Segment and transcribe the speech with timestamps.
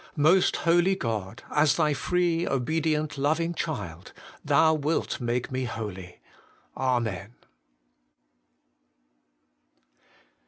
[0.17, 1.43] Most Holy God!
[1.51, 6.21] as Thy free, obedient, loving child, Thou wilt make me holy.
[6.75, 7.35] Amen.